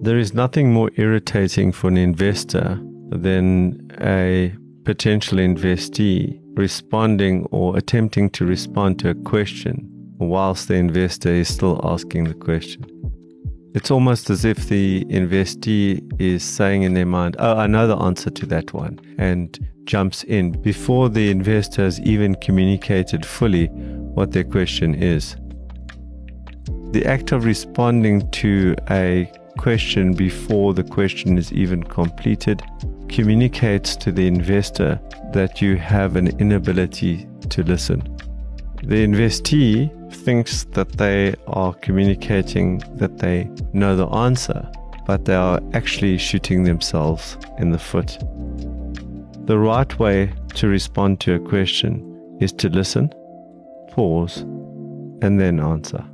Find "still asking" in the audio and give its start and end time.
11.52-12.24